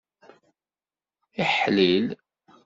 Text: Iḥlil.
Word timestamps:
Iḥlil. 1.43 2.07